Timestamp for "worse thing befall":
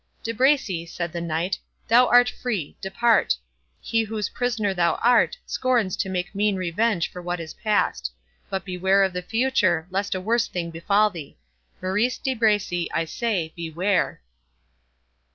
10.19-11.11